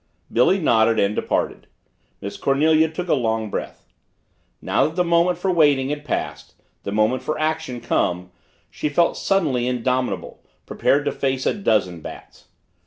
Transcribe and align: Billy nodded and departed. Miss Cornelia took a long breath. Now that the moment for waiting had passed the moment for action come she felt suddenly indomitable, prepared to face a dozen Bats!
Billy 0.33 0.59
nodded 0.59 0.97
and 0.97 1.15
departed. 1.15 1.67
Miss 2.21 2.35
Cornelia 2.35 2.89
took 2.89 3.07
a 3.07 3.13
long 3.13 3.51
breath. 3.51 3.85
Now 4.59 4.85
that 4.87 4.95
the 4.95 5.03
moment 5.03 5.37
for 5.37 5.51
waiting 5.51 5.89
had 5.89 6.03
passed 6.03 6.55
the 6.81 6.91
moment 6.91 7.21
for 7.21 7.37
action 7.37 7.79
come 7.79 8.31
she 8.71 8.89
felt 8.89 9.15
suddenly 9.15 9.67
indomitable, 9.67 10.41
prepared 10.65 11.05
to 11.05 11.11
face 11.11 11.45
a 11.45 11.53
dozen 11.53 12.01
Bats! 12.01 12.45